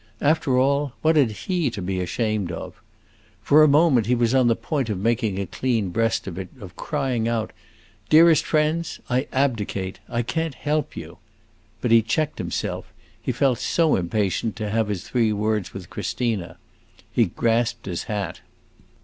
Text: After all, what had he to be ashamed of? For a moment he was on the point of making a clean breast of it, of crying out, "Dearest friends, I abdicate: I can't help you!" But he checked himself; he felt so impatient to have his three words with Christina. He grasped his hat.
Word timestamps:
After 0.21 0.57
all, 0.57 0.93
what 1.03 1.15
had 1.15 1.29
he 1.29 1.69
to 1.69 1.79
be 1.79 1.99
ashamed 1.99 2.51
of? 2.51 2.81
For 3.43 3.61
a 3.61 3.67
moment 3.67 4.07
he 4.07 4.15
was 4.15 4.33
on 4.33 4.47
the 4.47 4.55
point 4.55 4.89
of 4.89 4.97
making 4.97 5.37
a 5.37 5.45
clean 5.45 5.89
breast 5.89 6.25
of 6.25 6.39
it, 6.39 6.49
of 6.59 6.75
crying 6.75 7.27
out, 7.27 7.53
"Dearest 8.09 8.43
friends, 8.43 8.99
I 9.11 9.27
abdicate: 9.31 9.99
I 10.09 10.23
can't 10.23 10.55
help 10.55 10.97
you!" 10.97 11.19
But 11.81 11.91
he 11.91 12.01
checked 12.01 12.39
himself; 12.39 12.91
he 13.21 13.31
felt 13.31 13.59
so 13.59 13.95
impatient 13.95 14.55
to 14.55 14.71
have 14.71 14.87
his 14.87 15.03
three 15.07 15.31
words 15.31 15.71
with 15.71 15.91
Christina. 15.91 16.57
He 17.11 17.25
grasped 17.25 17.85
his 17.85 18.05
hat. 18.05 18.39